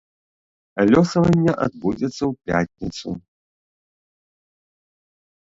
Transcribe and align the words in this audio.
Лёсаванне 0.91 1.53
адбудзецца 1.67 2.19
ў 2.31 2.33
пятніцу. 2.53 3.09